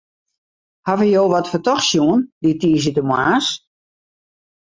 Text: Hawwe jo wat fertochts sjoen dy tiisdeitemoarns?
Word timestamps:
Hawwe 0.87 1.05
jo 1.13 1.21
wat 1.33 1.51
fertochts 1.51 1.89
sjoen 1.91 2.21
dy 2.43 2.51
tiisdeitemoarns? 2.59 3.47